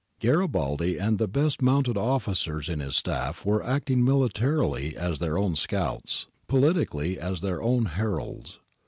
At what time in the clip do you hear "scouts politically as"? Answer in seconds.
5.55-7.41